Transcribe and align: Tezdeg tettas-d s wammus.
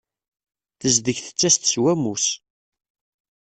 Tezdeg 0.79 1.17
tettas-d 1.19 1.63
s 1.73 1.75
wammus. 1.81 2.27